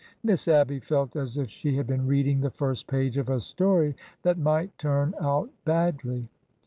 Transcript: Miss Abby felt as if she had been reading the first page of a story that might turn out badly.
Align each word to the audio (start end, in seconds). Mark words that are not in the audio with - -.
Miss 0.23 0.47
Abby 0.47 0.79
felt 0.79 1.15
as 1.15 1.37
if 1.37 1.51
she 1.51 1.75
had 1.77 1.85
been 1.85 2.07
reading 2.07 2.41
the 2.41 2.49
first 2.49 2.87
page 2.87 3.17
of 3.17 3.29
a 3.29 3.39
story 3.39 3.95
that 4.23 4.39
might 4.39 4.75
turn 4.79 5.13
out 5.21 5.51
badly. 5.63 6.27